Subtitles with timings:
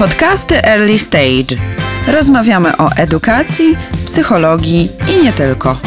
[0.00, 1.56] Podcasty Early Stage.
[2.12, 3.76] Rozmawiamy o edukacji,
[4.06, 5.78] psychologii i nie tylko.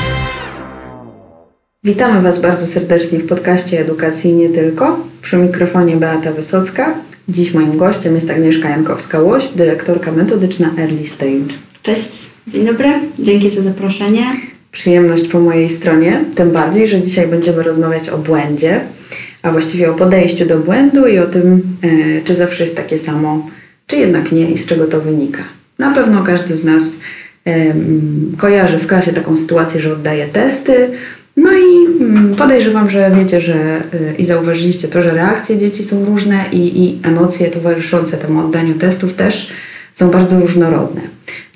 [1.84, 5.00] Witamy Was bardzo serdecznie w podcaście Edukacji i nie tylko.
[5.22, 6.96] Przy mikrofonie Beata Wysocka.
[7.30, 11.54] Dziś moim gościem jest Agnieszka Jankowska-Łoś, dyrektorka metodyczna Early Stage.
[11.84, 12.10] Cześć,
[12.48, 12.90] dzień dobry,
[13.20, 14.26] dzięki za zaproszenie.
[14.72, 18.82] Przyjemność po mojej stronie, tym bardziej, że dzisiaj będziemy rozmawiać o błędzie,
[19.42, 23.50] a właściwie o podejściu do błędu i o tym, e, czy zawsze jest takie samo,
[23.88, 25.44] czy jednak nie i z czego to wynika.
[25.80, 26.84] Na pewno każdy z nas
[28.38, 30.90] kojarzy w klasie taką sytuację, że oddaje testy,
[31.38, 36.06] no i mm, podejrzewam, że wiecie, że y, i zauważyliście to, że reakcje dzieci są
[36.06, 39.50] różne i, i emocje towarzyszące temu oddaniu testów też
[39.94, 41.02] są bardzo różnorodne.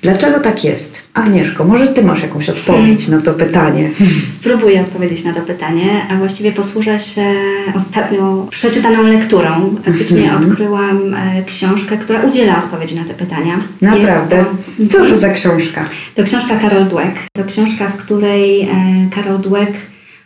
[0.02, 1.02] Dlaczego tak jest?
[1.14, 3.90] Agnieszko, może Ty masz jakąś odpowiedź na to pytanie?
[4.38, 7.34] Spróbuję odpowiedzieć na to pytanie, a właściwie posłużę się
[7.74, 9.76] ostatnią przeczytaną lekturą.
[9.84, 10.50] Faktycznie -hmm.
[10.50, 13.60] odkryłam e, książkę, która udziela odpowiedzi na te pytania.
[13.80, 14.44] Naprawdę?
[14.90, 15.84] To, Co to za książka?
[16.14, 17.18] To książka Carol Dweck.
[17.32, 18.68] To książka, w której e,
[19.14, 19.72] Carol Dweck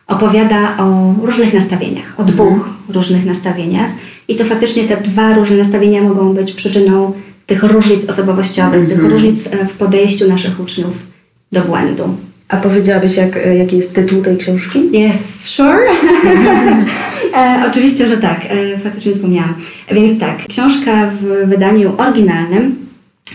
[0.07, 2.95] opowiada o różnych nastawieniach, o dwóch -hmm.
[2.95, 3.91] różnych nastawieniach.
[4.29, 7.13] I to faktycznie te dwa różne nastawienia mogą być przyczyną
[7.47, 9.13] tych różnic osobowościowych, tych mhm.
[9.13, 10.99] różnic e, w podejściu naszych uczniów
[11.53, 12.17] do błędu.
[12.49, 14.79] A powiedziałabyś, jak, e, jaki jest tytuł tej książki?
[14.79, 15.87] Yes, sure.
[17.37, 19.55] e, oczywiście, że tak, e, faktycznie wspomniałam.
[19.93, 22.77] Więc tak, książka w wydaniu oryginalnym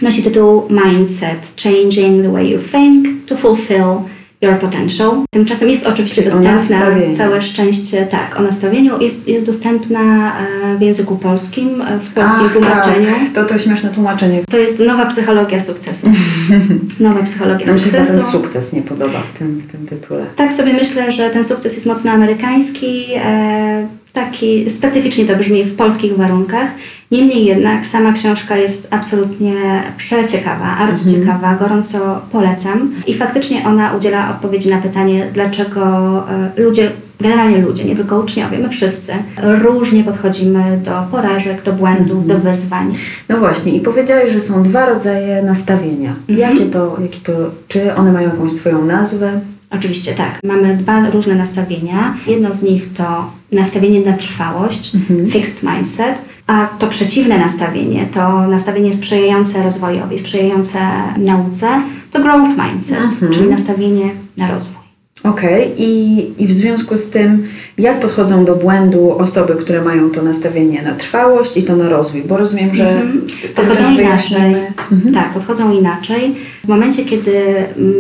[0.02, 3.95] nosi tytuł Mindset Changing the Way You Think to Fulfill
[4.41, 5.11] Your Potential.
[5.30, 6.80] Tymczasem jest oczywiście dostępna,
[7.17, 9.02] całe szczęście, tak, o nastawieniu.
[9.02, 13.07] Jest, jest dostępna e, w języku polskim, e, w polskim Ach, tłumaczeniu.
[13.07, 13.33] Tak.
[13.35, 14.44] To to śmieszne tłumaczenie.
[14.49, 16.07] To jest nowa psychologia sukcesu.
[16.99, 17.97] Nowa psychologia Nam sukcesu.
[17.97, 20.25] Nam się ten sukces nie podoba w tym, w tym tytule.
[20.35, 23.05] Tak sobie myślę, że ten sukces jest mocno amerykański.
[23.16, 26.69] E, taki specyficznie to brzmi w polskich warunkach.
[27.11, 29.53] Niemniej jednak sama książka jest absolutnie
[29.97, 31.58] przeciekawa, arcyciekawa, mhm.
[31.58, 32.91] gorąco polecam.
[33.08, 35.84] I faktycznie ona udziela odpowiedzi na pytanie, dlaczego
[36.29, 36.91] e, ludzie,
[37.22, 39.13] generalnie ludzie, nie tylko uczniowie, my wszyscy,
[39.44, 42.28] różnie podchodzimy do porażek, do błędów, mhm.
[42.28, 42.94] do wyzwań.
[43.29, 46.16] No właśnie, i powiedziałeś, że są dwa rodzaje nastawienia.
[46.29, 46.39] Mhm.
[46.39, 47.34] Jakie to, jakie to,
[47.68, 49.39] czy one mają jakąś swoją nazwę?
[49.72, 50.39] Oczywiście tak.
[50.44, 52.13] Mamy dwa różne nastawienia.
[52.28, 55.28] Jedno z nich to nastawienie na trwałość, mhm.
[55.28, 56.16] fixed mindset,
[56.47, 60.80] a to przeciwne nastawienie, to nastawienie sprzyjające rozwojowi, sprzyjające
[61.18, 61.68] nauce,
[62.12, 63.34] to growth mindset, mhm.
[63.34, 64.78] czyli nastawienie na rozwój.
[65.24, 65.75] Okej, okay.
[65.78, 67.47] I, i w związku z tym,
[67.78, 72.22] jak podchodzą do błędu osoby, które mają to nastawienie na trwałość i to na rozwój?
[72.22, 73.47] Bo rozumiem, że -hmm.
[73.56, 74.56] podchodzą inaczej.
[74.91, 75.13] Mhm.
[75.13, 76.36] Tak, podchodzą inaczej.
[76.63, 77.44] W momencie, kiedy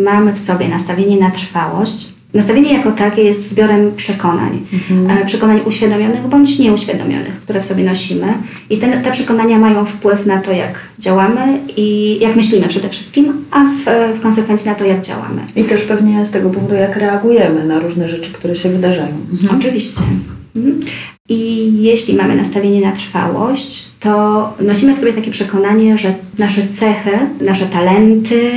[0.03, 4.59] mamy w sobie nastawienie na trwałość, Nastawienie jako takie jest zbiorem przekonań.
[4.73, 5.17] Mhm.
[5.17, 8.33] E, przekonań uświadomionych bądź nieuświadomionych, które w sobie nosimy.
[8.69, 13.33] I te, te przekonania mają wpływ na to, jak działamy i jak myślimy przede wszystkim,
[13.51, 15.41] a w, w konsekwencji na to, jak działamy.
[15.55, 19.17] I też pewnie z tego powodu, jak reagujemy na różne rzeczy, które się wydarzają.
[19.31, 19.59] Mhm.
[19.59, 20.01] Oczywiście.
[20.55, 20.79] Mhm.
[21.29, 27.11] I jeśli mamy nastawienie na trwałość, to nosimy w sobie takie przekonanie, że nasze cechy,
[27.41, 28.51] nasze talenty,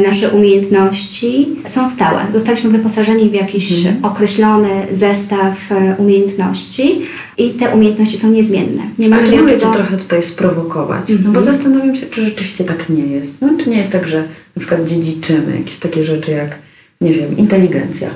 [0.00, 2.26] nasze umiejętności są stałe.
[2.32, 4.04] Zostaliśmy wyposażeni w jakiś mhm.
[4.04, 7.00] określony zestaw e, umiejętności
[7.38, 8.82] i te umiejętności są niezmienne.
[8.98, 11.08] Nie mamy czy mogę Cię trochę tutaj sprowokować?
[11.08, 11.44] No bo mhm.
[11.44, 13.40] zastanawiam się, czy rzeczywiście tak nie jest.
[13.40, 14.24] No, czy nie jest tak, że
[14.56, 16.58] na przykład dziedziczymy jakieś takie rzeczy jak,
[17.00, 18.10] nie wiem, inteligencja.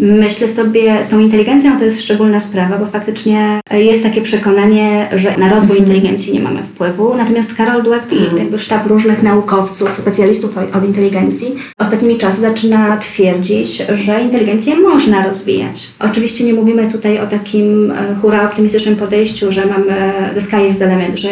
[0.00, 5.38] Myślę sobie, z tą inteligencją to jest szczególna sprawa, bo faktycznie jest takie przekonanie, że
[5.38, 5.78] na rozwój mhm.
[5.78, 7.14] inteligencji nie mamy wpływu.
[7.16, 8.38] Natomiast Karol Dweck i mhm.
[8.38, 15.88] jakby sztab różnych naukowców, specjalistów od inteligencji ostatnimi czasy zaczyna twierdzić, że inteligencję można rozwijać.
[15.98, 20.78] Oczywiście nie mówimy tutaj o takim e, hura optymistycznym podejściu, że mamy the sky is
[20.78, 21.28] the limit, że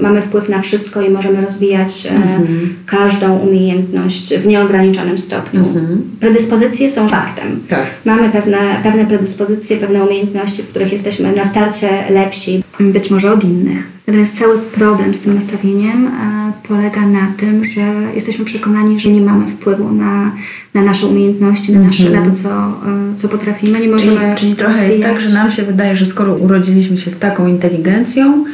[0.00, 5.60] mamy wpływ na wszystko i możemy rozwijać mm każdą umiejętność w nieograniczonym stopniu.
[5.60, 7.60] Mm Predyspozycje są faktem.
[7.68, 13.32] Tak mamy pewne, pewne predyspozycje, pewne umiejętności, w których jesteśmy na starcie lepsi, być może
[13.32, 13.94] od innych.
[14.06, 17.80] Natomiast cały problem z tym nastawieniem e, polega na tym, że
[18.14, 20.32] jesteśmy przekonani, że nie mamy wpływu na,
[20.74, 22.24] na nasze umiejętności, na, nasze, mm -hmm.
[22.24, 23.80] na to, co, e, co potrafimy.
[23.80, 27.10] Nie możemy czyli, czyli trochę jest tak, że nam się wydaje, że skoro urodziliśmy się
[27.10, 28.44] z taką inteligencją,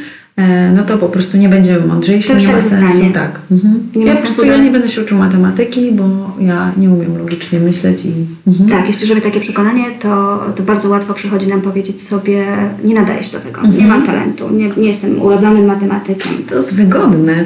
[0.75, 2.87] no to po prostu nie będziemy mądrzejsi, to nie tak ma sensu.
[2.87, 3.11] Zostanie.
[3.11, 3.39] Tak.
[3.51, 3.89] Mhm.
[3.95, 6.03] Nie ja, ma sensu, ja nie będę się uczył matematyki, bo
[6.39, 8.05] ja nie umiem logicznie myśleć.
[8.05, 8.11] i.
[8.47, 8.69] Mhm.
[8.69, 12.45] Tak, jeśli żeby takie przekonanie, to, to bardzo łatwo przychodzi nam powiedzieć sobie,
[12.83, 13.77] nie nadaję się do tego, mhm.
[13.77, 16.31] nie mam talentu, nie, nie jestem urodzonym matematykiem.
[16.49, 17.45] To jest wygodne.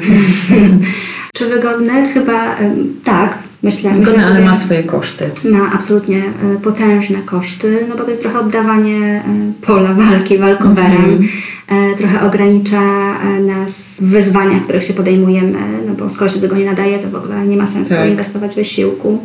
[1.34, 2.08] Czy wygodne?
[2.14, 2.56] Chyba
[3.04, 5.30] tak, Myślę, Zgodne, myślę ale ma swoje koszty.
[5.44, 9.22] ma absolutnie e, potężne koszty, no bo to jest trochę oddawanie e,
[9.66, 10.92] pola walki walkowerem.
[10.92, 11.24] Mhm.
[11.24, 11.55] E,
[11.98, 12.80] Trochę ogranicza
[13.20, 17.08] e, nas w wyzwaniach, których się podejmujemy, no bo skoro się tego nie nadaje, to
[17.08, 18.10] w ogóle nie ma sensu Tak.
[18.10, 19.18] inwestować wysiłku.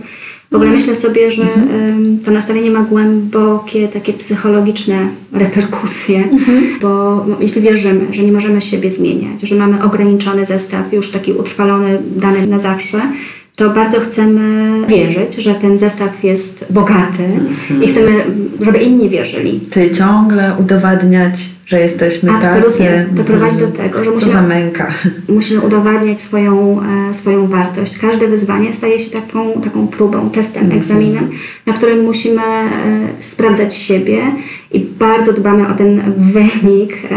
[0.52, 6.24] W ogóle myślę sobie, że em, to nastawienie ma głębokie, takie psychologiczne reperkusje,
[6.82, 12.02] bo jeśli wierzymy, że nie możemy siebie zmieniać, że mamy ograniczony zestaw, już taki utrwalony,
[12.16, 13.02] dany na zawsze,
[13.56, 17.24] to bardzo chcemy wierzyć, że ten zestaw jest bogaty
[17.84, 18.12] i chcemy,
[18.62, 19.62] żeby inni wierzyli.
[19.72, 22.86] Czyli ciągle udowadniać, że jesteśmy Absolutnie.
[22.86, 23.06] tacy.
[23.12, 23.72] Doprowadzi Mhm.
[23.72, 24.88] do tego, że musimy za męka.
[25.30, 27.98] musimy udowadniać swoją, e, swoją wartość.
[27.98, 30.80] Każde wyzwanie staje się taką, taką próbą, testem, Mhm.
[30.82, 31.30] egzaminem,
[31.66, 32.68] na którym musimy e,
[33.20, 34.18] sprawdzać siebie
[34.72, 37.16] i bardzo dbamy o ten wynik e,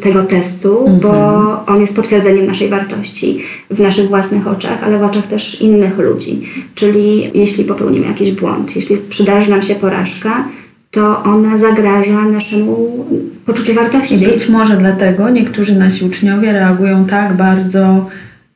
[0.00, 0.98] tego testu, Mhm.
[1.00, 3.38] bo on jest potwierdzeniem naszej wartości
[3.70, 6.40] w naszych własnych oczach, ale w oczach też innych ludzi.
[6.74, 10.44] Czyli jeśli popełnimy jakiś błąd, jeśli przydarzy nam się porażka,
[10.90, 13.06] to ona zagraża naszemu
[13.46, 14.14] poczuciu wartości.
[14.14, 18.06] I być może dlatego niektórzy nasi uczniowie reagują tak bardzo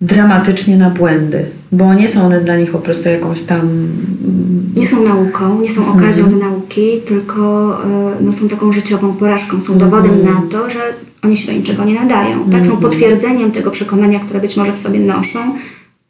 [0.00, 3.88] dramatycznie na błędy, bo nie są one dla nich po prostu jakąś tam.
[5.00, 9.61] Nie są nauką, nie są okazją do nauki, tylko e, no, są taką życiową porażką,
[9.61, 10.81] są dowodem na to, że
[11.23, 12.50] oni się do niczego nie nadają.
[12.50, 15.38] Tak, są potwierdzeniem tego przekonania, które być może w sobie noszą,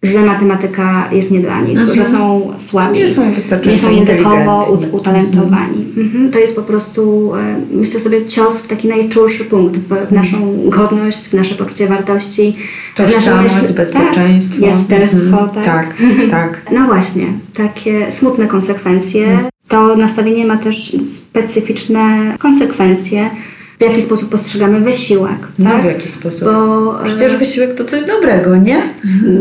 [0.05, 4.79] że matematyka jest nie dla nich, że są słabi, Nie są wystarczająco nie są językowo
[4.93, 5.85] utalentowani.
[5.97, 6.31] Mhm.
[6.31, 10.37] To jest po prostu, e, myślę sobie, cios w taki najczulszy punkt, w, w naszą
[10.69, 12.57] godność, w nasze poczucie wartości.
[12.97, 14.61] Tożsamość, myśli- bezpieczeństwo.
[14.61, 15.49] Tak, jestestwo, Mhm.
[15.51, 15.65] tak.
[15.65, 15.95] tak,
[16.31, 16.61] tak.
[16.79, 19.25] No właśnie, takie smutne konsekwencje.
[19.27, 19.49] Mhm.
[19.69, 23.31] To nastawienie ma też specyficzne konsekwencje,
[23.79, 25.39] w jaki sposób postrzegamy wysiłek.
[25.59, 25.83] No tak?
[25.83, 26.45] w jaki sposób?
[26.45, 28.83] Bo e, Przecież wysiłek to coś dobrego, nie?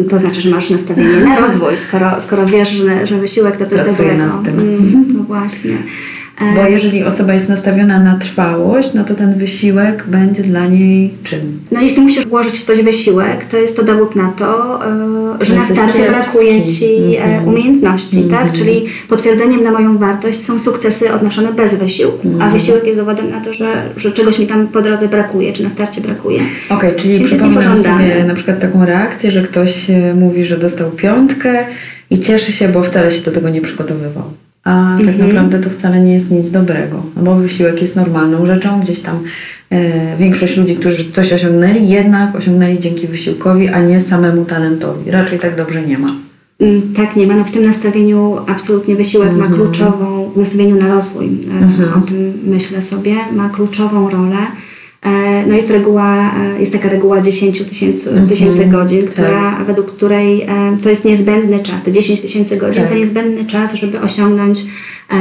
[0.10, 3.82] to znaczy, że masz nastawienie na rozwój, skoro, skoro wiesz, że, że wysiłek to coś
[3.82, 4.34] Pracuję dobrego.
[4.34, 4.60] nad tym.
[4.60, 5.78] Mm, no właśnie.
[6.42, 11.14] E, Bo jeżeli osoba jest nastawiona na trwałość, no to ten wysiłek będzie dla niej
[11.24, 11.60] czym?
[11.72, 14.80] No jeśli musisz włożyć w coś wysiłek, to jest to dowód na to,
[15.42, 16.86] e, że na starcie brakuje Ci
[17.18, 17.48] e, Mhm.
[17.48, 18.52] umiejętności, tak?
[18.52, 22.42] Czyli potwierdzeniem na moją wartość są sukcesy odnoszone bez wysiłku, Mhm.
[22.50, 25.64] a wysiłek jest dowodem na to, że, że czegoś mi tam po drodze brakuje, czy
[25.64, 26.40] na starcie brakuje.
[26.70, 30.92] Okej, czyli Więc przypominam sobie na przykład taką reakcję, że ktoś e, mówi, że dostał
[30.92, 31.66] piątkę
[32.10, 34.24] i cieszy się, bo wcale się do tego nie przygotowywał.
[34.64, 35.28] A tak Mhm.
[35.28, 38.82] naprawdę to wcale nie jest nic dobrego, no bo wysiłek jest normalną rzeczą.
[38.82, 39.20] Gdzieś tam
[39.70, 45.12] e, większość ludzi, którzy coś osiągnęli, jednak osiągnęli dzięki wysiłkowi, a nie samemu talentowi.
[45.12, 46.08] Raczej tak dobrze nie ma.
[46.60, 47.36] Mm, Tak, nie ma.
[47.36, 49.54] No w tym nastawieniu absolutnie wysiłek ma Mhm.
[49.62, 54.38] kluczową, w nastawieniu na rozwój, e, o tym myślę sobie, ma kluczową rolę.
[55.06, 58.30] E, No jest reguła, e, jest taka reguła 10 tysięcy Mhm.
[58.30, 60.48] tysięcy godzin, która, według której e,
[60.84, 62.92] to jest niezbędny czas, te 10 tysięcy godzin Tak.
[62.92, 64.60] to niezbędny czas, żeby osiągnąć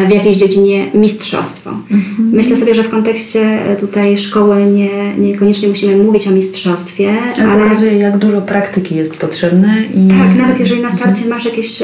[0.09, 1.71] w jakiejś dziedzinie mistrzostwo.
[2.19, 7.63] Myślę sobie, że w kontekście tutaj szkoły nie, niekoniecznie musimy mówić o mistrzostwie, Ale, ale
[7.65, 11.79] pokazuje, jak dużo praktyki jest potrzebne i tak, nawet jeżeli na starcie masz jakieś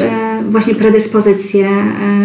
[0.50, 1.68] właśnie predyspozycje,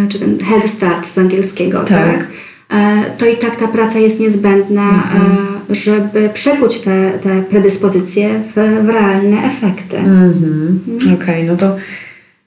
[0.09, 1.89] czy ten head start z angielskiego, tak?
[2.17, 2.27] Tak.
[2.73, 5.03] E, to i tak ta praca jest niezbędna,
[5.69, 9.97] e, żeby przekuć te, te predyspozycje w, w realne efekty.
[9.97, 10.79] Mhm.
[11.21, 11.75] Okej, no to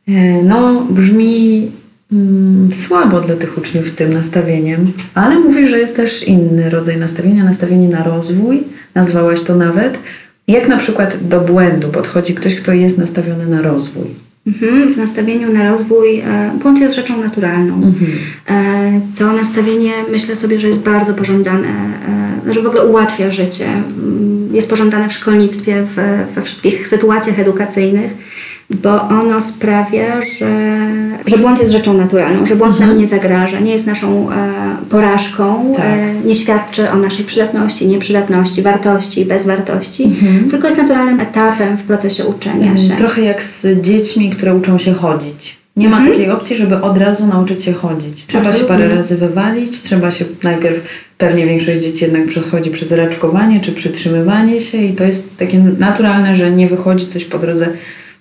[0.09, 1.71] e, no, brzmi
[2.13, 6.97] mm, słabo dla tych uczniów z tym nastawieniem, ale mówisz, że jest też inny rodzaj
[6.97, 8.63] nastawienia, nastawienie na rozwój,
[8.95, 9.99] nazwałaś to nawet.
[10.49, 14.26] Jak na przykład do błędu podchodzi ktoś, kto jest nastawiony na rozwój?
[14.47, 17.93] Mhm, w nastawieniu na rozwój e, błąd jest rzeczą naturalną.
[18.49, 21.69] E, to nastawienie myślę sobie, że jest bardzo pożądane,
[22.49, 23.67] e, że w ogóle ułatwia życie.
[23.69, 25.87] Mm, Jest pożądane w szkolnictwie,
[26.35, 28.13] we wszystkich sytuacjach edukacyjnych,
[28.71, 30.71] bo ono sprawia, że,
[31.27, 34.35] że błąd jest rzeczą naturalną, że błąd nam nie zagraża, nie jest naszą e,
[34.91, 35.85] porażką, Tak.
[35.85, 40.11] e, nie świadczy o naszej przydatności, nieprzydatności, wartości, bezwartości,
[40.51, 42.97] tylko jest naturalnym etapem w procesie uczenia się.
[42.97, 45.57] Trochę jak z dziećmi, które uczą się chodzić.
[45.77, 48.27] Nie ma takiej opcji, żeby od razu nauczyć się chodzić.
[48.27, 48.77] Trzeba się Absolutnie.
[48.77, 50.83] parę razy wywalić, trzeba się najpierw,
[51.19, 56.37] pewnie większość dzieci jednak przechodzi przez raczkowanie czy przytrzymywanie się i to jest takie naturalne,
[56.37, 57.69] że nie wychodzi coś po drodze.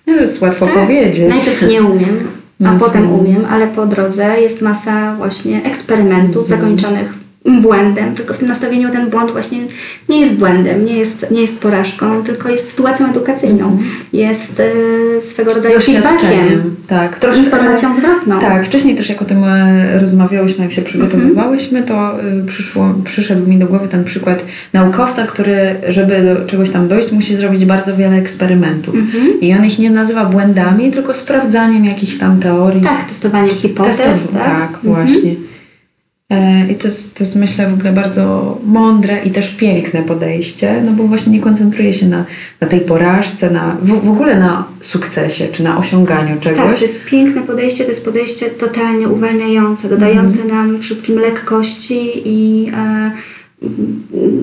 [0.06, 0.74] To jest łatwo Tak.
[0.74, 1.28] powiedzieć.
[1.28, 2.18] Najpierw nie umiem,
[2.60, 2.78] a Mhm.
[2.78, 6.60] potem umiem, ale po drodze jest masa właśnie eksperymentów Mhm.
[6.60, 7.14] zakończonych
[7.46, 9.58] błędem, tylko w tym nastawieniu ten błąd właśnie
[10.08, 13.78] nie jest błędem, nie jest, nie jest porażką, tylko jest sytuacją edukacyjną.
[14.12, 16.76] Jest e, swego rodzaju feedbackiem.
[16.86, 17.18] Tak.
[17.34, 18.40] z informacją zwrotną.
[18.40, 23.46] Tak, wcześniej też jak o tym e, rozmawiałyśmy, jak się przygotowywałyśmy, to e, przyszło, przyszedł
[23.50, 27.96] mi do głowy ten przykład naukowca, który, żeby do czegoś tam dojść, musi zrobić bardzo
[27.96, 28.94] wiele eksperymentów.
[28.94, 29.40] Mhm.
[29.40, 32.82] I on ich nie nazywa błędami, tylko sprawdzaniem jakichś tam teorii.
[32.82, 34.44] Tak, testowanie hipotez, Testow- tak?
[34.44, 34.94] tak, Mhm.
[34.94, 35.34] właśnie.
[36.70, 40.92] I to jest, to jest myślę w ogóle bardzo mądre i też piękne podejście, no
[40.92, 42.24] bo właśnie nie koncentruje się na,
[42.60, 46.64] na tej porażce, na, w, w ogóle na sukcesie czy na osiąganiu czegoś.
[46.64, 50.72] Tak, to jest piękne podejście, to jest podejście totalnie uwalniające, dodające Mhm.
[50.72, 53.10] nam wszystkim lekkości i e,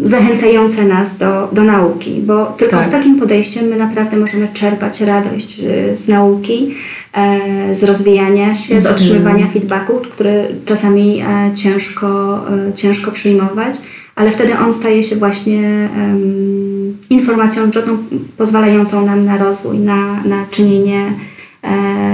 [0.03, 2.85] zachęcające nas do, do nauki, bo tylko Tak.
[2.85, 6.75] z takim podejściem my naprawdę możemy czerpać radość z, z nauki,
[7.13, 8.95] e, z rozwijania się, z Mhm.
[8.95, 12.39] otrzymywania feedbacku, który czasami e, ciężko,
[12.69, 13.75] e, ciężko przyjmować,
[14.15, 15.89] ale wtedy on staje się właśnie
[17.09, 17.97] informacją zwrotną
[18.37, 21.05] pozwalającą nam na rozwój, na, na czynienie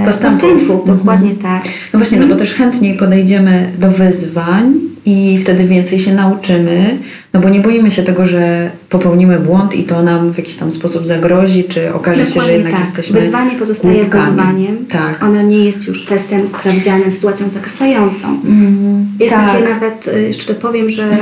[0.06, 0.40] Postępów.
[0.40, 0.80] postępów.
[0.80, 0.98] Mhm.
[0.98, 1.62] Dokładnie tak.
[1.92, 2.40] No właśnie, no bo Mhm.
[2.48, 4.74] też chętniej podejdziemy do wyzwań
[5.10, 6.98] i wtedy więcej się nauczymy,
[7.32, 10.72] no bo nie boimy się tego, że popełnimy błąd i to nam w jakiś tam
[10.72, 12.80] sposób zagrozi, czy okaże się, że Dokładnie jednak tak.
[12.84, 14.24] jesteśmy Wyzwanie pozostaje głupkami.
[14.24, 14.86] wyzwaniem.
[14.86, 15.22] Tak.
[15.22, 18.28] Ono nie jest już testem, sprawdzianem, sytuacją zakrywającą.
[18.44, 19.50] Mm, Jest tak.
[19.50, 21.16] takie nawet, y, jeszcze dopowiem, że y,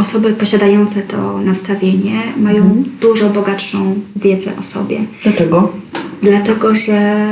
[0.00, 2.84] osoby posiadające to nastawienie mają Mhm.
[3.00, 4.98] dużo bogatszą wiedzę o sobie.
[5.22, 5.72] Dlaczego?
[6.22, 7.26] Dlatego, że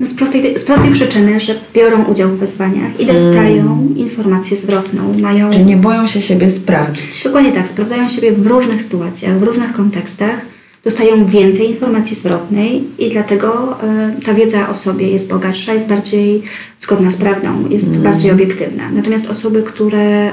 [0.00, 5.18] no z, prostej, z prostej przyczyny, że biorą udział w wyzwaniach i dostają informację zwrotną.
[5.22, 7.22] Mają Czyli nie boją się siebie sprawdzić.
[7.24, 10.40] Dokładnie tak, sprawdzają siebie w różnych sytuacjach, w różnych kontekstach,
[10.84, 16.42] dostają więcej informacji zwrotnej i dlatego e, ta wiedza o sobie jest bogatsza, jest bardziej
[16.80, 18.90] zgodna z prawdą, jest bardziej obiektywna.
[18.90, 20.32] Natomiast osoby, które,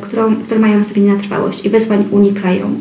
[0.00, 2.74] którą, które mają nastawienie na trwałość i wyzwań unikają,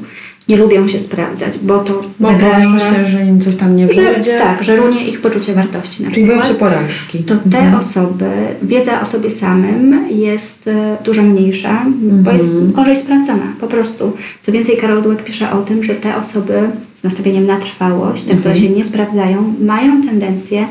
[0.49, 3.87] nie lubią się sprawdzać, bo to Bo boją zagraża, się, że im coś tam nie
[3.87, 4.37] wyjdzie.
[4.39, 7.23] tak, że runie ich poczucie wartości na Czyli boją się porażki.
[7.23, 7.75] to te Mhm.
[7.75, 8.25] osoby,
[8.61, 12.71] wiedza o sobie samym jest e, dużo mniejsza, bo jest Mhm.
[12.71, 14.11] gorzej sprawdzona, po prostu.
[14.41, 16.53] Co więcej, Karol Dweck pisze o tym, że te osoby
[16.95, 18.67] z nastawieniem na trwałość, te, które Mhm.
[18.69, 20.67] się nie sprawdzają, mają tendencję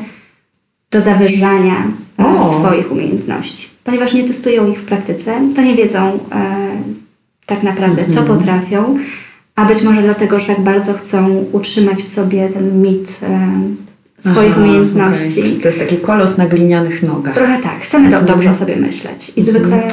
[0.91, 1.75] do zawyżania
[2.19, 2.59] e, O.
[2.59, 3.67] swoich umiejętności.
[3.83, 6.17] Ponieważ nie testują ich w praktyce, to nie wiedzą e,
[7.45, 8.37] tak naprawdę, co Mhm.
[8.39, 8.97] potrafią,
[9.55, 14.51] a być może dlatego, że tak bardzo chcą utrzymać w sobie ten mit e, swoich
[14.51, 15.39] Aha, umiejętności.
[15.41, 15.57] okej.
[15.57, 17.33] To jest taki kolos na glinianych nogach.
[17.33, 19.31] Trochę tak, chcemy do, dobrze o sobie myśleć.
[19.35, 19.83] I zwykle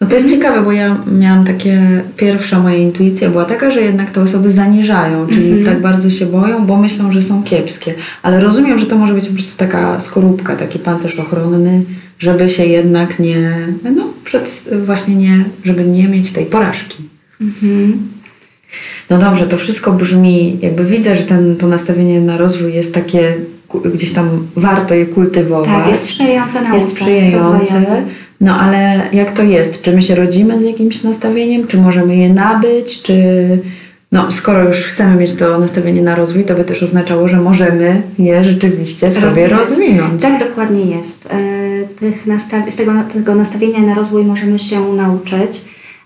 [0.00, 4.10] No to jest ciekawe, bo ja miałam takie, pierwsza moja intuicja była taka, że jednak
[4.10, 5.64] te osoby zaniżają, czyli Mhm.
[5.64, 7.94] tak bardzo się boją, bo myślą, że są kiepskie.
[8.22, 11.82] Ale rozumiem, że to może być po prostu taka skorupka, taki pancerz ochronny,
[12.18, 13.50] żeby się jednak nie,
[13.96, 17.02] no przed, właśnie nie, żeby nie mieć tej porażki.
[17.40, 17.98] mhm.
[19.10, 23.34] No dobrze, to wszystko brzmi, jakby widzę, że ten, to nastawienie na rozwój jest takie,
[23.94, 25.68] gdzieś tam warto je kultywować.
[25.68, 26.74] tak, jest sprzyjające nauce.
[26.74, 28.02] jest sprzyjające.
[28.40, 29.82] No ale jak to jest?
[29.82, 31.66] Czy my się rodzimy z jakimś nastawieniem?
[31.66, 33.02] Czy możemy je nabyć?
[33.02, 33.14] Czy
[34.12, 38.02] no, skoro już chcemy mieć to nastawienie na rozwój, to by też oznaczało, że możemy
[38.18, 39.50] je rzeczywiście w sobie Rozwijać.
[39.52, 40.22] rozwinąć.
[40.22, 41.26] Tak dokładnie jest.
[41.26, 41.60] E,
[42.00, 45.62] Tych nastaw- z tego, tego nastawienia na rozwój możemy się nauczyć.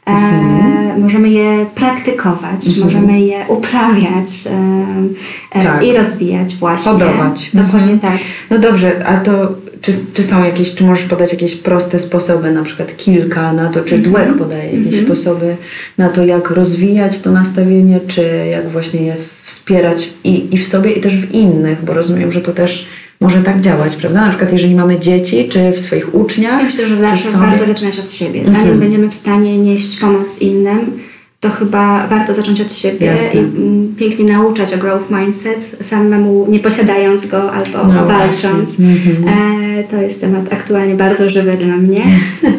[0.06, 1.00] E, Mhm.
[1.02, 5.82] Możemy je praktykować, możemy je uprawiać e, e, Tak.
[5.84, 6.92] i rozwijać właśnie.
[6.92, 7.50] Hodować.
[7.54, 8.00] Dokładnie Mhm.
[8.00, 8.20] tak.
[8.50, 12.62] No dobrze, a to czy, czy są jakieś, czy możesz podać jakieś proste sposoby, na
[12.62, 15.04] przykład kilka na to, czy Dweck podaje jakieś Mhm.
[15.04, 15.56] sposoby
[15.99, 20.92] na to, jak rozwijać to nastawienie, czy jak właśnie je wspierać i, i w sobie,
[20.92, 22.87] i też w innych, bo rozumiem, że to też
[23.21, 24.21] może tak działać, prawda?
[24.21, 28.11] Na przykład jeżeli mamy dzieci, czy w swoich uczniach, myślę, że zawsze warto zaczynać od
[28.11, 28.42] siebie.
[28.44, 28.80] Zanim Mhm.
[28.80, 31.00] będziemy w stanie nieść pomoc innym,
[31.40, 33.33] to chyba warto zacząć od siebie Jasne.
[33.33, 38.80] i mm, pięknie nauczać o growth mindset, samemu nie posiadając go albo No walcząc.
[38.80, 39.28] Mhm.
[39.28, 42.02] E, to jest temat aktualnie bardzo żywy dla mnie.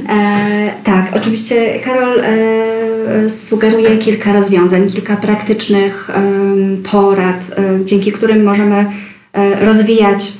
[0.09, 6.09] E, tak, oczywiście Karol e, sugeruje kilka rozwiązań, kilka praktycznych
[6.91, 8.85] porad, e, dzięki którym możemy
[9.33, 10.33] e, rozwijać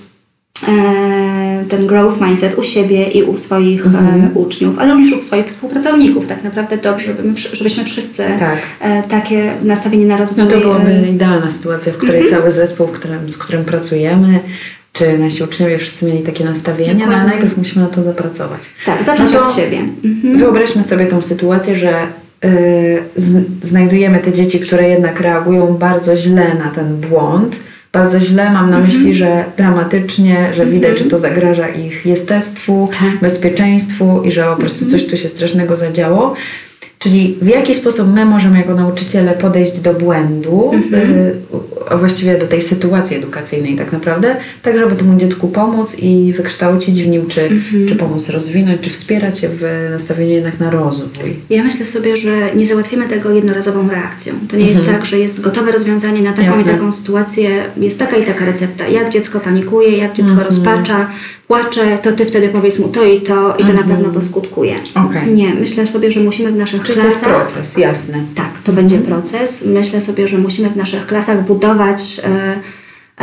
[1.70, 4.24] ten growth mindset u siebie i u swoich Mhm.
[4.24, 6.28] e, uczniów, ale również u swoich współpracowników.
[6.28, 8.58] Tak naprawdę dobrze, żeby żebyśmy wszyscy Tak.
[8.80, 12.40] e, takie nastawienie na rozwój No to e, byłaby idealna sytuacja, w której Mhm.
[12.40, 14.40] cały zespół, którym, z którym pracujemy,
[14.94, 17.30] czy nasi uczniowie wszyscy mieli takie nastawienie, no ale Dokładnie.
[17.34, 18.62] najpierw musimy na to zapracować.
[18.86, 19.80] tak, zacząć No od siebie.
[20.06, 20.38] Mhm.
[20.38, 21.92] Wyobraźmy sobie tą sytuację, że
[22.46, 27.60] y, z, znajdujemy te dzieci, które jednak reagują bardzo źle na ten błąd,
[27.96, 33.20] bardzo źle, mam na myśli, że dramatycznie, że widać, że to zagraża ich jestestwu, Tak.
[33.22, 36.34] bezpieczeństwu i że po prostu coś tu się strasznego zadziało.
[37.06, 41.36] Czyli w jaki sposób my możemy jako nauczyciele podejść do błędu, y,
[41.90, 47.04] a właściwie do tej sytuacji edukacyjnej tak naprawdę, tak żeby temu dziecku pomóc i wykształcić
[47.04, 47.50] w nim, czy,
[47.90, 51.36] czy pomóc rozwinąć, czy wspierać się w nastawieniu jednak na rozwój.
[51.50, 54.34] Ja myślę sobie, że nie załatwimy tego jednorazową reakcją.
[54.50, 56.62] To nie jest tak, że jest gotowe rozwiązanie na taką Jasne.
[56.62, 58.88] i taką sytuację, jest taka i taka recepta.
[58.88, 61.10] Jak dziecko panikuje, jak dziecko rozpacza,
[61.48, 64.76] płacze, to ty wtedy powiedz mu to i to i to na pewno poskutkuje.
[65.08, 65.34] Okej.
[65.34, 67.38] Nie, myślę sobie, że musimy w naszych Czyli to jest klasach...
[67.38, 68.20] proces, jasne.
[68.36, 69.66] Tak, to będzie proces.
[69.66, 72.56] Myślę sobie, że musimy w naszych klasach budować e,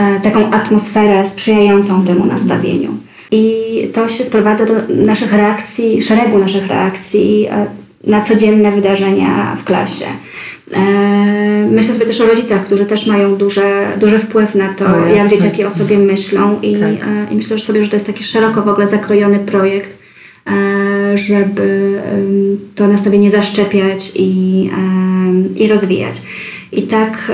[0.02, 2.94] e, taką atmosferę sprzyjającą temu nastawieniu.
[3.30, 7.66] I to się sprowadza do naszych reakcji, szeregu naszych reakcji e,
[8.04, 10.06] na codzienne wydarzenia w klasie.
[10.75, 15.07] E, Myślę sobie też o rodzicach, którzy też mają duże, duży wpływ na to, O,
[15.07, 16.83] jak dzieciaki o sobie myślą i, Tak.
[16.90, 19.99] e, i myślę że sobie, że to jest taki szeroko w ogóle zakrojony projekt,
[20.47, 22.00] e, żeby
[22.75, 24.71] to nastawienie zaszczepiać i,
[25.57, 26.23] i rozwijać.
[26.73, 27.33] I tak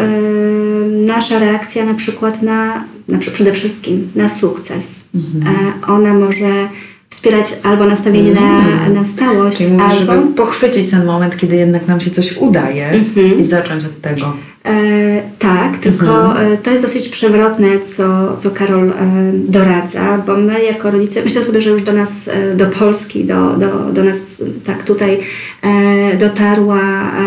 [1.07, 5.73] nasza reakcja na przykład na, na przede wszystkim na sukces, Mhm.
[5.89, 6.69] ona może
[7.11, 10.13] wspierać albo nastawienie na, na stałość, Czyli mówisz, albo...
[10.13, 13.41] żeby pochwycić ten moment, kiedy jednak nam się coś udaje Mhm.
[13.41, 14.33] i zacząć od tego.
[14.69, 16.53] E, tak, tylko Mhm.
[16.53, 18.93] e, to jest dosyć przewrotne, co, co Karol e,
[19.35, 23.93] doradza, bo my jako rodzice, myślę sobie, że już do nas, do Polski, do, do,
[23.93, 24.17] do nas
[24.67, 25.19] tak tutaj
[26.19, 26.81] dotarła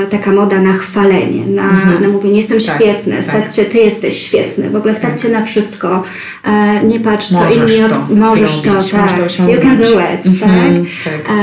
[0.09, 2.01] taka moda na chwalenie, na, Mhm.
[2.01, 3.23] na mówienie jestem Tak, świetny, tak.
[3.23, 6.03] stać się, ty jesteś świetny, w ogóle stać się na wszystko,
[6.87, 10.39] nie patrz co inni, to możesz to, zrobić, możesz to tak, you can do it,
[10.39, 10.49] tak.
[11.03, 11.35] tak.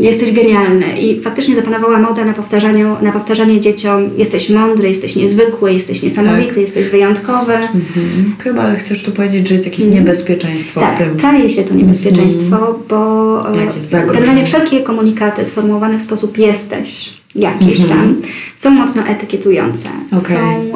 [0.00, 5.72] Jesteś genialny i faktycznie zapanowała moda na, powtarzaniu, na powtarzanie dzieciom jesteś mądry, jesteś niezwykły,
[5.72, 6.56] jesteś niesamowity, Tak.
[6.56, 7.52] jesteś wyjątkowy.
[7.54, 8.34] Mhm.
[8.38, 11.16] Chyba chcesz tu powiedzieć, że jest jakieś niebezpieczeństwo w Tak, tym.
[11.16, 17.80] czai się to niebezpieczeństwo, bo e, Jakieś generalnie wszelkie komunikaty sformułowane w sposób jesteś jakiś
[17.80, 17.88] Mhm.
[17.88, 18.16] tam
[18.56, 20.36] są mocno etykietujące, Okej.
[20.36, 20.72] są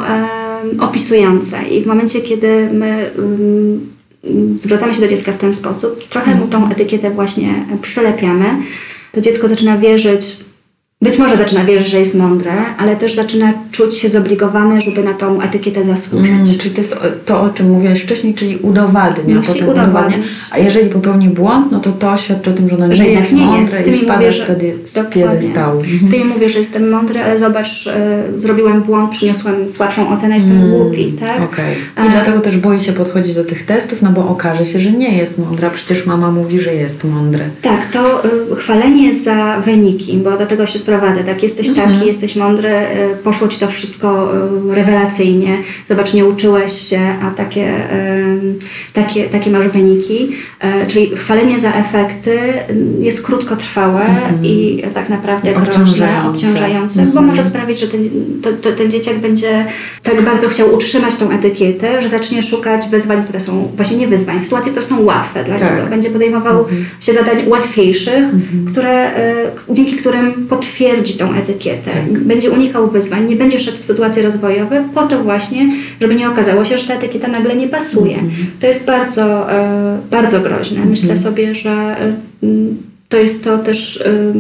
[0.85, 3.87] opisujące i w momencie, kiedy my um,
[4.54, 8.56] zwracamy się do dziecka w ten sposób, trochę mu tą etykietę właśnie przylepiamy,
[9.12, 10.36] to dziecko zaczyna wierzyć,
[11.02, 15.14] być może zaczyna wierzyć, że jest mądre, ale też zaczyna czuć się zobligowane, żeby na
[15.14, 16.30] tą etykietę zasłużyć.
[16.30, 19.35] Mm, czyli to jest to, o czym mówiłaś wcześniej, czyli udowadnia.
[19.37, 20.26] Musi potem udowodnić.
[20.50, 23.42] A jeżeli popełni błąd, no to to świadczy o tym, że ono że jest nie
[23.47, 23.90] mądre jest.
[23.90, 25.83] Ty i spada mówisz, z, że- pedy, z piedestału.
[26.11, 30.57] Ty mi mówisz, że jestem mądry, ale zobacz, e, zrobiłem błąd, przyniosłem słabszą ocenę, jestem
[30.57, 31.42] Mm, głupi, tak?
[31.42, 31.75] Okej.
[31.97, 34.93] A- I dlatego też boi się podchodzić do tych testów, no bo okaże się, że
[34.93, 35.71] nie jest mądra.
[35.71, 37.45] Przecież mama mówi, że jest mądre.
[37.63, 41.92] Tak, to y, chwalenie za wyniki, bo do tego się sprowadza, tak, jesteś Mhm.
[41.92, 44.32] taki, jesteś mądry, y, poszło Ci to wszystko
[44.70, 45.56] y, rewelacyjnie,
[45.88, 50.28] zobacz, nie uczyłeś się, a takie, y, takie, takie masz wyniki,
[50.88, 52.38] czyli chwalenie za efekty
[53.00, 54.00] jest krótkotrwałe
[54.42, 56.26] i tak naprawdę groźne, Mhm.
[56.34, 57.00] Obciążające.
[57.00, 57.26] bo Mhm.
[57.26, 58.00] może sprawić, że ten,
[58.42, 59.64] to, to, ten dzieciak będzie
[60.02, 64.40] tak bardzo chciał utrzymać tą etykietę, że zacznie szukać wyzwań, które są, właśnie nie wyzwań,
[64.40, 65.76] sytuacji, które są łatwe dla Tak.
[65.76, 65.90] niego.
[65.90, 66.64] Będzie podejmował
[67.00, 68.24] się zadań łatwiejszych,
[68.72, 69.10] które,
[69.70, 70.79] dzięki którym potwierdzi
[71.19, 71.90] tą etykietę.
[72.10, 75.69] Będzie unikał wyzwań, nie będzie szedł w sytuacje rozwojowe, po to właśnie,
[76.00, 78.16] żeby nie okazało się, że ta etykieta nagle nie pasuje.
[78.60, 79.54] To jest bardzo, y,
[80.10, 80.84] bardzo groźne.
[80.86, 81.97] Myślę sobie, że
[82.43, 82.76] mm,
[83.08, 83.97] to jest to też.
[83.97, 84.32] y,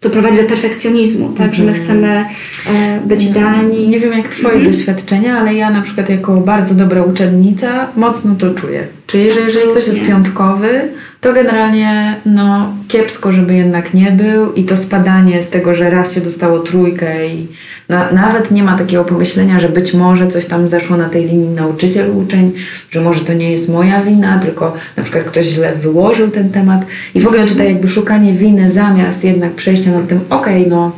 [0.00, 1.54] co prowadzi do perfekcjonizmu, tak?
[1.54, 2.24] Że my chcemy
[2.66, 3.88] e, być idealni.
[3.88, 4.72] Nie wiem jak Twoje Mhm.
[4.72, 8.86] doświadczenia, ale ja na przykład jako bardzo dobra uczennica mocno to czuję.
[9.06, 10.80] Czyli że jeżeli ktoś jest piątkowy,
[11.22, 16.14] to generalnie no kiepsko, żeby jednak nie był i to spadanie z tego, że raz
[16.14, 17.48] się dostało trójkę i
[17.88, 21.48] na, nawet nie ma takiego pomyślenia, że być może coś tam zaszło na tej linii
[21.48, 22.52] nauczyciel-uczeń,
[22.90, 26.86] że może to nie jest moja wina, tylko na przykład ktoś źle wyłożył ten temat.
[27.14, 30.92] I w ogóle tutaj jakby szukanie winy zamiast jednak przejścia nad tym, okej, no No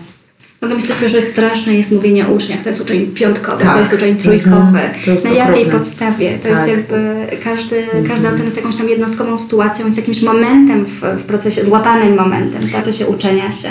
[0.69, 2.63] to myślę sobie, że straszne jest mówienie o uczniach.
[2.63, 3.75] To jest uczeń piątkowy, Tak.
[3.75, 4.57] to jest uczeń trójkowy.
[4.57, 4.91] Mhm.
[5.07, 5.79] Jest Na jakiej okropne.
[5.79, 6.39] podstawie?
[6.43, 6.51] To Tak.
[6.53, 11.23] jest jakby każdy, każda ocena jest jakąś tam jednostkową sytuacją, jest jakimś momentem w, w
[11.23, 13.69] procesie, złapanym momentem w procesie uczenia się.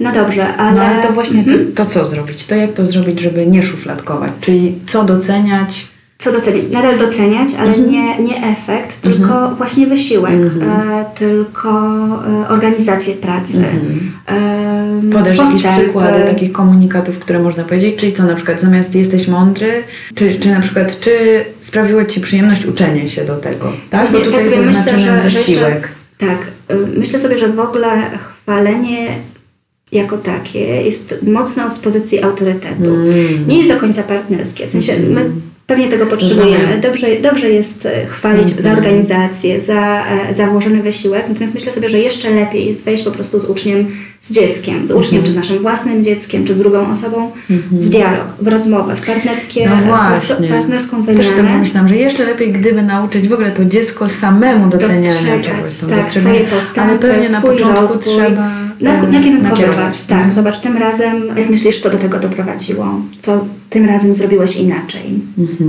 [0.00, 0.76] No dobrze, ale...
[0.76, 1.72] No ale to właśnie Mhm.
[1.72, 2.46] to, to co zrobić?
[2.46, 4.30] To jak to zrobić, żeby nie szufladkować?
[4.40, 5.86] Czyli co doceniać?
[6.20, 6.70] Co docenić?
[6.72, 7.90] Nadal doceniać, ale Mhm.
[7.90, 10.70] nie, nie efekt, tylko właśnie wysiłek, Mhm.
[10.90, 11.68] e, tylko
[12.44, 13.64] e, organizację pracy.
[14.28, 17.96] E, Podasz jakieś przykłady takich komunikatów, które można powiedzieć?
[17.96, 19.70] Czyli co na przykład zamiast jesteś mądry,
[20.14, 21.10] czy, czy na przykład czy
[21.60, 23.72] sprawiło Ci przyjemność uczenie się do tego?
[23.90, 24.12] Tak?
[24.12, 25.88] Bo tutaj tak sobie myślę, zaznaczymy że- że wysiłek.
[26.18, 29.08] Tak, y, myślę sobie, że w ogóle chwalenie
[29.92, 32.94] jako takie jest mocno z pozycji autorytetu.
[32.94, 33.48] Mm.
[33.48, 34.66] Nie jest do końca partnerskie.
[34.66, 35.30] W sensie my
[35.70, 36.80] Pewnie tego potrzebujemy.
[36.82, 38.62] Dobrze, dobrze jest e, chwalić Mhm.
[38.62, 43.02] za organizację, za, e, za włożony wysiłek, natomiast myślę sobie, że jeszcze lepiej jest wejść
[43.02, 43.86] po prostu z uczniem,
[44.20, 45.24] z dzieckiem, z uczniem, Mhm.
[45.24, 47.30] czy z naszym własnym dzieckiem, czy z drugą osobą,
[47.70, 50.48] w dialog, w rozmowę, w partnerskie, No właśnie.
[50.48, 51.58] partnerską Też tak wymianę.
[51.58, 55.72] myślałam, że jeszcze lepiej, gdyby nauczyć w ogóle to dziecko samemu doceniania czegoś.
[55.90, 58.14] tak, swoje postępy, Ale pewnie na początku rozwój.
[58.14, 60.32] trzeba Na, e, nakierunkować, tak.
[60.34, 63.00] Zobacz, tym razem, jak myślisz, co do tego doprowadziło?
[63.18, 65.02] Co tym razem zrobiłeś inaczej?
[65.38, 65.59] Mhm.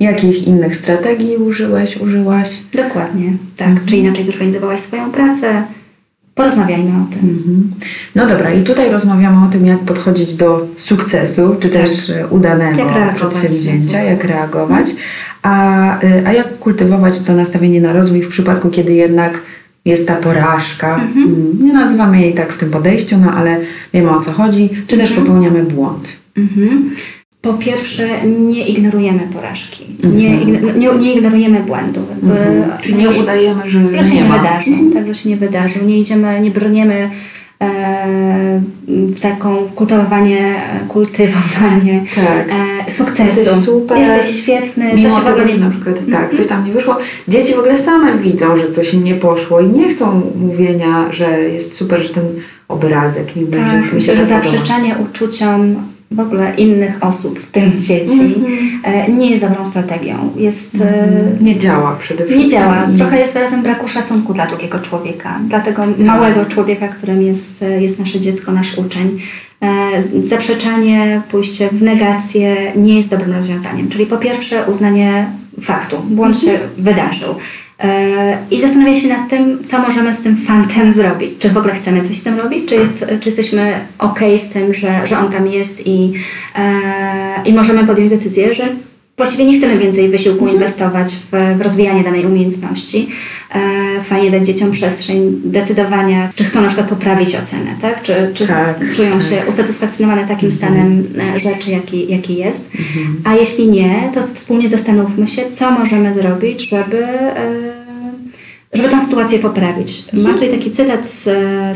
[0.00, 2.48] Jakich innych strategii użyłeś, użyłaś?
[2.74, 3.68] Dokładnie, tak.
[3.68, 3.86] Mhm.
[3.88, 5.62] Czy inaczej zorganizowałaś swoją pracę?
[6.34, 7.20] Porozmawiajmy o tym.
[7.30, 7.70] Mhm.
[8.14, 11.82] No dobra, i tutaj rozmawiamy o tym, jak podchodzić do sukcesu, czy Tak.
[11.82, 14.86] też udanego Jak przedsięwzięcia, jak reagować,
[15.42, 19.38] a, y, a jak kultywować to nastawienie na rozwój w przypadku, kiedy jednak
[19.84, 20.94] jest ta porażka.
[20.94, 21.24] Mhm.
[21.26, 23.60] Mm, Nie nazywamy jej tak w tym podejściu, no ale
[23.94, 25.26] wiemy o co chodzi, czy też Mhm.
[25.26, 26.12] popełniamy błąd.
[26.36, 26.90] Mhm.
[27.42, 30.16] Po pierwsze, nie ignorujemy porażki, Mhm.
[30.16, 32.00] nie, igno- nie, nie ignorujemy błędu.
[32.10, 32.64] jakby- Mhm.
[32.82, 34.38] Czyli nie udajemy, że, że że się nie, nie ma.
[34.38, 35.84] wydarzył, tak, że się nie wydarzył.
[35.84, 37.10] Nie idziemy, nie brniemy
[37.62, 40.54] e, w taką kultywowanie,
[40.88, 42.46] kultywowanie Tak.
[42.86, 43.40] e, sukcesu.
[43.40, 43.98] Jesteś super.
[43.98, 44.94] Jesteś świetny.
[44.94, 45.64] Mimo to się w ogóle tego, że nie...
[45.64, 46.36] na przykład tak, Mhm.
[46.36, 46.96] coś tam nie wyszło,
[47.28, 51.40] dzieci w ogóle same widzą, że coś im nie poszło i nie chcą mówienia, że
[51.40, 52.24] jest super, że ten
[52.68, 55.74] obrazek im będzie Tak, już mi myślę, się że zaprzeczanie uczuciom
[56.14, 58.80] w ogóle innych osób, w tym dzieci, Mhm.
[58.84, 60.14] e, nie jest dobrą strategią.
[60.36, 61.44] Jest, e, Mhm.
[61.44, 62.44] Nie działa przede wszystkim.
[62.46, 62.86] Nie działa.
[62.96, 67.98] Trochę jest wyrazem braku szacunku dla drugiego człowieka, dla tego małego człowieka, którym jest, jest
[67.98, 69.18] nasze dziecko, nasz uczeń.
[69.62, 69.68] E,
[70.22, 73.88] Zaprzeczanie, pójście w negację nie jest dobrym rozwiązaniem.
[73.88, 75.26] Czyli po pierwsze uznanie
[75.60, 77.34] faktu, błąd się wydarzył.
[77.78, 81.30] E, I zastanawiać się nad tym, co możemy z tym fantem zrobić.
[81.38, 84.74] Czy w ogóle chcemy coś z tym robić, czy, jest, czy jesteśmy ok z tym,
[84.74, 86.12] że, że on tam jest i,
[86.56, 86.72] e,
[87.44, 88.68] i możemy podjąć decyzję, że
[89.16, 93.08] właściwie nie chcemy więcej wysiłku inwestować w, w rozwijanie danej umiejętności.
[93.54, 98.02] E, fajnie dać dzieciom przestrzeń decydowania, czy chcą na przykład poprawić ocenę, tak?
[98.02, 99.22] Czy, czy Tak, czują tak.
[99.22, 101.04] się usatysfakcjonowane takim stanem
[101.36, 102.70] e, rzeczy, jaki, jaki jest.
[102.78, 103.16] Mhm.
[103.24, 107.72] A jeśli nie, to wspólnie zastanówmy się, co możemy zrobić, żeby, e,
[108.72, 110.04] żeby tę sytuację poprawić.
[110.12, 111.24] Mam tutaj taki cytat z,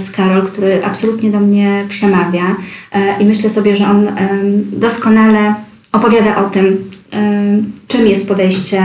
[0.02, 2.56] z Karol, który absolutnie do mnie przemawia
[2.92, 4.10] e, i myślę sobie, że on
[4.72, 5.54] doskonale
[5.92, 6.85] opowiada o tym,
[7.88, 8.82] czym jest podejście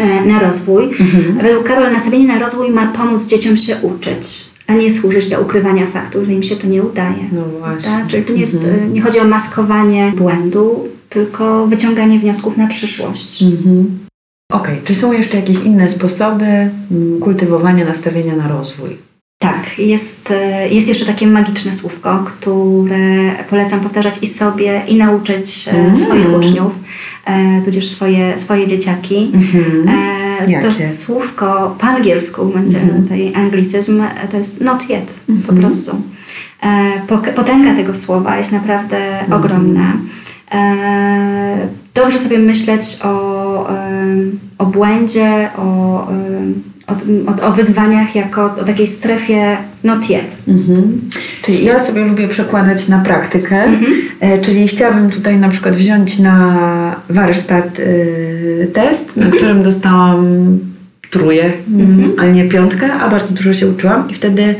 [0.00, 0.84] e, na rozwój.
[0.84, 1.38] Mhm.
[1.42, 5.86] Według Karol nastawienie na rozwój ma pomóc dzieciom się uczyć, a nie służyć do ukrywania
[5.86, 7.24] faktu, że im się to nie udaje.
[7.32, 7.90] No właśnie.
[7.90, 8.06] Tak?
[8.06, 8.74] Czyli tu nie, jest, Mhm.
[8.86, 13.42] y, nie chodzi o maskowanie błędu, tylko wyciąganie wniosków na przyszłość.
[13.42, 13.98] Mhm.
[14.52, 18.90] Okej, czy są jeszcze jakieś inne sposoby mm, kultywowania nastawienia na rozwój?
[19.38, 25.68] Tak, jest, y, jest jeszcze takie magiczne słówko, które polecam powtarzać i sobie, i nauczyć
[25.68, 25.96] e, Mm.
[25.96, 26.72] swoich uczniów,
[27.26, 29.32] e, tudzież swoje, swoje dzieciaki.
[29.34, 29.88] Mhm.
[29.88, 30.68] E, Jakie?
[30.68, 33.02] To słówko po angielsku będzie Mhm.
[33.02, 35.58] tutaj anglicyzm, e, to jest not yet po Mhm.
[35.60, 35.96] prostu.
[36.62, 39.40] E, potęga tego słowa jest naprawdę Mhm.
[39.40, 39.92] ogromna.
[40.52, 43.68] E, dobrze sobie myśleć o,
[44.58, 46.06] o błędzie, o,
[46.86, 46.92] o,
[47.30, 50.36] o, o wyzwaniach jako o takiej strefie not yet.
[50.48, 51.00] Mhm.
[51.42, 53.92] Czyli ja sobie lubię przekładać na praktykę, Mhm.
[54.20, 59.32] e, czyli chciałabym tutaj na przykład wziąć na warsztat e, test, na Mhm.
[59.42, 60.58] którym dostałam
[61.10, 62.12] tróję, Mhm.
[62.18, 64.54] a nie piątkę, a bardzo dużo się uczyłam i wtedy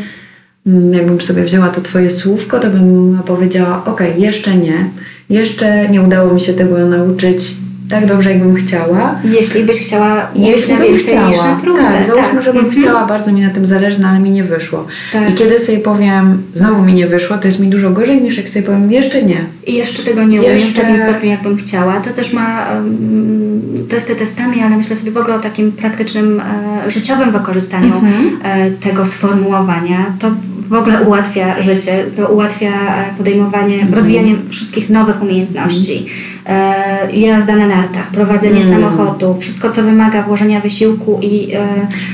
[0.67, 4.91] mm, jakbym sobie wzięła to twoje słówko, to bym powiedziała, ok, jeszcze nie,
[5.31, 7.55] jeszcze nie udało mi się tego nauczyć
[7.91, 9.15] tak dobrze, jakbym chciała.
[9.25, 11.83] Jeśli byś chciała Jeśli bym niż chciała, na trudne.
[11.93, 12.83] tak, załóżmy, żebym Mhm.
[12.83, 14.87] chciała, bardzo mi na tym zależy, no ale mi nie wyszło.
[15.13, 15.31] Tak.
[15.31, 18.49] I kiedy sobie powiem, znowu mi nie wyszło, to jest mi dużo gorzej niż jak
[18.49, 19.37] sobie powiem, jeszcze nie.
[19.67, 22.01] I jeszcze tego nie umiem w Jeszcze- takim stopniu, jakbym chciała.
[22.01, 26.43] To też ma um, testy testami, ale myślę sobie w ogóle o takim praktycznym,
[26.87, 28.37] e, życiowym wykorzystaniu Mhm.
[28.45, 30.07] e, tego sformułowania.
[30.19, 30.31] To
[30.69, 33.95] w ogóle ułatwia życie, to ułatwia e, podejmowanie, Mhm.
[33.95, 36.07] rozwijanie wszystkich nowych umiejętności.
[36.47, 38.75] E, jazda na nartach, prowadzenie Mhm.
[38.75, 41.59] samochodu, wszystko co wymaga włożenia wysiłku i e,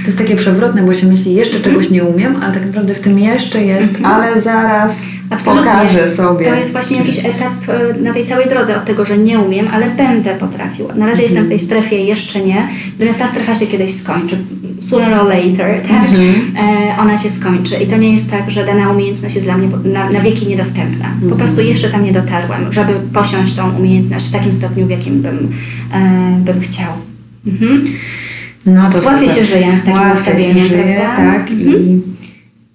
[0.01, 3.01] To jest takie przewrotne, bo się myśli, jeszcze czegoś nie umiem, ale tak naprawdę w
[3.01, 4.15] tym jeszcze jest, Mhm.
[4.15, 4.97] ale zaraz
[5.31, 5.71] Absolutnie.
[5.71, 6.47] pokażę sobie.
[6.47, 9.69] To jest właśnie jakiś etap e, na tej całej drodze od tego, że nie umiem,
[9.73, 10.89] ale będę potrafił.
[10.97, 14.37] Na razie jestem w tej strefie jeszcze nie, natomiast ta strefa się kiedyś skończy.
[14.81, 16.09] Sooner or later, tak?
[16.09, 16.35] Mhm.
[16.59, 17.77] E, ona się skończy.
[17.77, 21.07] I to nie jest tak, że dana umiejętność jest dla mnie na, na wieki niedostępna.
[21.31, 25.23] Po prostu jeszcze tam nie dotarłem, żeby posiąść tą umiejętność w takim stopniu, w jakim
[25.23, 25.53] bym,
[25.95, 26.93] e, bym chciał.
[27.47, 27.85] Mhm.
[28.67, 29.47] No to Łatwiej super.
[29.47, 31.33] się żyje z takim Łatwiej nastawieniem, się żyje, prawda?
[31.33, 31.51] tak.
[31.51, 31.75] Mhm.
[31.75, 32.01] I,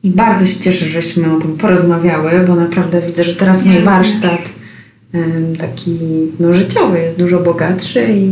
[0.06, 4.42] I bardzo się cieszę, żeśmy o tym porozmawiały, bo naprawdę widzę, że teraz mój warsztat
[5.60, 5.98] taki
[6.40, 8.30] no, życiowy, jest dużo bogatszy i,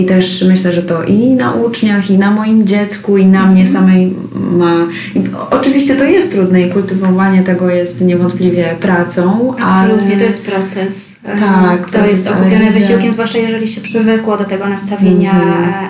[0.00, 3.68] i też myślę, że to i na uczniach, i na moim dziecku, i na mnie
[3.68, 4.86] samej ma.
[5.14, 10.46] I oczywiście to jest trudne i kultywowanie tego jest niewątpliwie pracą, Absolutnie, ale to jest
[10.46, 11.11] proces.
[11.24, 15.32] E, Tak, to jest okupione widzę- wysiłkiem, zwłaszcza jeżeli się przywykło do tego nastawienia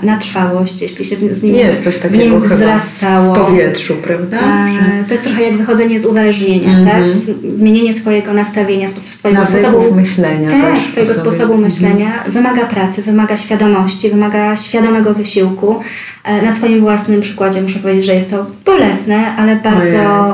[0.03, 3.35] e, na trwałość, jeśli się z nim, jest coś w takiego nim chyba wzrastało.
[3.35, 4.37] w powietrzu, prawda?
[4.41, 6.87] E, To jest trochę jak wychodzenie z uzależnienia, Mhm.
[6.89, 7.09] tak?
[7.09, 11.61] Z- Zmienienie swojego nastawienia, swojego Nawyków sposobu myślenia tak, swojego sposobu Mhm.
[11.61, 15.81] myślenia wymaga pracy, wymaga świadomości, wymaga świadomego wysiłku.
[16.25, 19.83] E, Na swoim własnym przykładzie muszę powiedzieć, że jest to bolesne, ale bardzo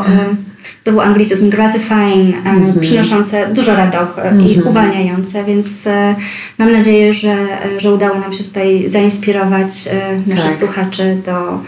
[0.01, 0.48] Ojej.
[0.69, 2.81] E, znowu anglicyzm gratifying, e, Mhm.
[2.81, 4.69] przynoszące dużo radochy i Mhm.
[4.69, 6.15] uwalniające, więc e,
[6.59, 7.31] mam nadzieję, że,
[7.77, 10.59] e, że udało nam się tutaj zainspirować e, naszych Tak.
[10.59, 11.61] słuchaczy do,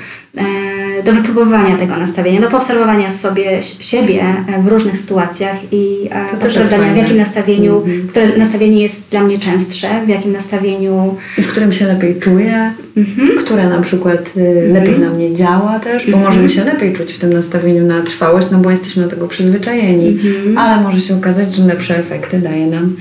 [1.04, 4.22] do wypróbowania tego nastawienia, do poobserwowania sobie siebie
[4.58, 8.08] e, w różnych sytuacjach i e, posprawdzania w jakim nastawieniu, Mhm.
[8.08, 12.72] które nastawienie jest dla mnie częstsze, w jakim nastawieniu I w którym się lepiej czuję,
[12.96, 16.24] mhm, które na przykład y, lepiej na mnie działa też, bo Mhm.
[16.26, 20.08] możemy się lepiej czuć w tym nastawieniu na trwałość, no bo jesteśmy do tego przyzwyczajeni,
[20.08, 20.58] Mhm.
[20.58, 22.96] ale może się okazać, że lepsze efekty daje nam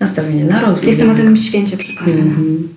[0.00, 0.88] nastawienie na rozwój.
[0.88, 2.16] jestem o tym święcie przekonana.
[2.22, 2.68] Mhm.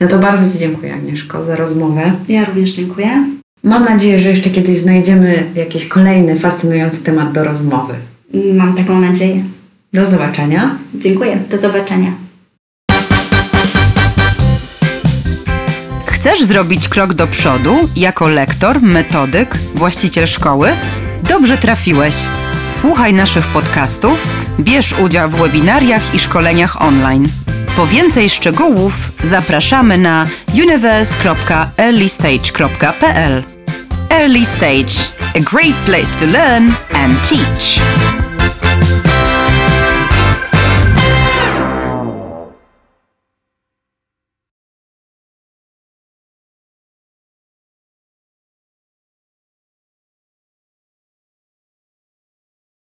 [0.00, 2.12] No to bardzo Ci dziękuję Agnieszko za rozmowę.
[2.28, 3.24] Ja również dziękuję.
[3.64, 7.94] Mam nadzieję, że jeszcze kiedyś znajdziemy jakiś kolejny fascynujący temat do rozmowy.
[8.54, 9.44] Mam taką nadzieję.
[9.92, 10.78] Do zobaczenia.
[10.94, 11.38] Dziękuję.
[11.50, 12.12] Do zobaczenia.
[16.06, 20.68] Chcesz zrobić krok do przodu jako lektor, metodyk, właściciel szkoły?
[21.28, 22.14] Dobrze trafiłeś.
[22.80, 24.26] Słuchaj naszych podcastów,
[24.60, 27.28] bierz udział w webinariach i szkoleniach online.
[27.76, 33.51] Po więcej szczegółów zapraszamy na universe.earlystage.pl.
[34.12, 38.21] Early Stage, a great place to learn and teach.